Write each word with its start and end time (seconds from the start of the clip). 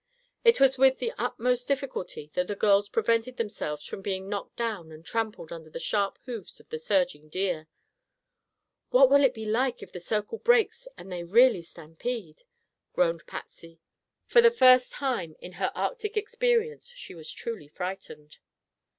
It 0.43 0.59
was 0.59 0.79
with 0.79 0.97
the 0.97 1.13
utmost 1.19 1.67
difficulty 1.67 2.31
that 2.33 2.47
the 2.47 2.55
girls 2.55 2.89
prevented 2.89 3.37
themselves 3.37 3.85
from 3.85 4.01
being 4.01 4.27
knocked 4.27 4.55
down 4.55 4.91
and 4.91 5.05
trampled 5.05 5.51
under 5.53 5.69
the 5.69 5.79
sharp 5.79 6.17
hoofs 6.25 6.59
of 6.59 6.69
the 6.69 6.79
surging 6.79 7.29
deer. 7.29 7.67
"What 8.89 9.11
will 9.11 9.23
it 9.23 9.35
be 9.35 9.45
like 9.45 9.83
if 9.83 9.91
the 9.91 9.99
circle 9.99 10.39
breaks 10.39 10.87
and 10.97 11.11
they 11.11 11.23
really 11.23 11.61
stampede?" 11.61 12.41
groaned 12.93 13.27
Patsy. 13.27 13.79
For 14.25 14.41
the 14.41 14.49
first 14.49 14.91
time 14.91 15.35
in 15.39 15.51
her 15.61 15.71
Arctic 15.75 16.17
experience 16.17 16.87
she 16.87 17.13
was 17.13 17.31
truly 17.31 17.67
frightened. 17.67 18.39